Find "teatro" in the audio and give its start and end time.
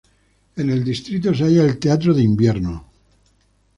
1.77-2.11